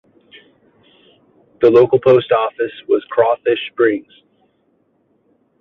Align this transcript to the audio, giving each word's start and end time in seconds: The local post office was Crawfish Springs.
The 1.61 1.69
local 1.69 1.99
post 1.99 2.31
office 2.31 2.71
was 2.87 3.05
Crawfish 3.11 3.59
Springs. 3.71 4.11